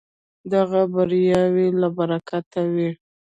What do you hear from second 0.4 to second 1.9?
دغه بریاوې له